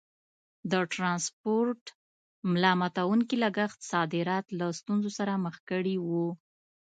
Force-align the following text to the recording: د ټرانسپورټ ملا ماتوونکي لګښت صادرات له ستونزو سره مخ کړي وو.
د 0.71 0.73
ټرانسپورټ 0.93 1.83
ملا 2.51 2.73
ماتوونکي 2.79 3.35
لګښت 3.43 3.79
صادرات 3.91 4.45
له 4.59 4.65
ستونزو 4.79 5.09
سره 5.17 5.33
مخ 5.45 5.55
کړي 5.69 5.95
وو. 6.07 6.27